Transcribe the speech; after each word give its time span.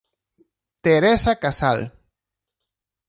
Teresa 0.81 1.35
Casal 1.35 1.93